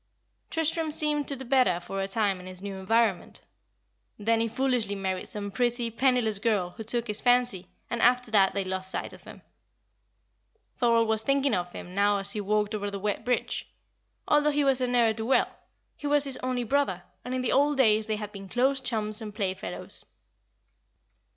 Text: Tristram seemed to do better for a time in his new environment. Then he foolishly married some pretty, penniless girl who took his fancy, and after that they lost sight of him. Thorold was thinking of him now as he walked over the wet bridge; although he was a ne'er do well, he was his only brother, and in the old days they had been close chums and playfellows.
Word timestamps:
Tristram 0.49 0.91
seemed 0.91 1.27
to 1.27 1.35
do 1.35 1.45
better 1.45 1.79
for 1.79 2.01
a 2.01 2.07
time 2.07 2.39
in 2.39 2.47
his 2.47 2.63
new 2.63 2.77
environment. 2.77 3.41
Then 4.17 4.39
he 4.39 4.47
foolishly 4.47 4.95
married 4.95 5.29
some 5.29 5.51
pretty, 5.51 5.91
penniless 5.91 6.39
girl 6.39 6.71
who 6.71 6.83
took 6.83 7.05
his 7.05 7.21
fancy, 7.21 7.67
and 7.87 8.01
after 8.01 8.31
that 8.31 8.55
they 8.55 8.63
lost 8.63 8.89
sight 8.89 9.13
of 9.13 9.25
him. 9.25 9.43
Thorold 10.75 11.07
was 11.07 11.21
thinking 11.21 11.53
of 11.53 11.73
him 11.73 11.93
now 11.93 12.17
as 12.17 12.31
he 12.31 12.41
walked 12.41 12.73
over 12.73 12.89
the 12.89 12.97
wet 12.97 13.23
bridge; 13.23 13.71
although 14.27 14.49
he 14.49 14.63
was 14.63 14.81
a 14.81 14.87
ne'er 14.87 15.13
do 15.13 15.23
well, 15.23 15.55
he 15.95 16.07
was 16.07 16.23
his 16.23 16.37
only 16.41 16.63
brother, 16.63 17.03
and 17.23 17.35
in 17.35 17.43
the 17.43 17.51
old 17.51 17.77
days 17.77 18.07
they 18.07 18.15
had 18.15 18.31
been 18.31 18.49
close 18.49 18.81
chums 18.81 19.21
and 19.21 19.35
playfellows. 19.35 20.03